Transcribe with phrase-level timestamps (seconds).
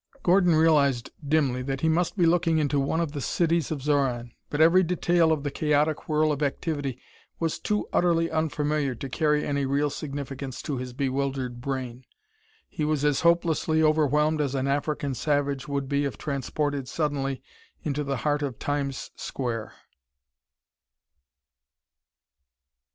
[0.23, 4.31] Gordon realized dimly that he must be looking into one of the cities of Xoran,
[4.49, 6.97] but every detail of the chaotic whirl of activity
[7.39, 12.03] was too utterly unfamiliar to carry any real significance to his bewildered brain.
[12.67, 17.43] He was as hopelessly overwhelmed as an African savage would be if transported suddenly
[17.83, 19.73] into the heart of Times Square.